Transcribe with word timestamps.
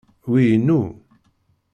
Wi 0.29 0.41
inu. 0.55 0.79